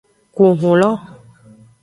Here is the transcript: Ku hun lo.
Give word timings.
Ku 0.35 0.43
hun 0.59 0.73
lo. 0.81 0.91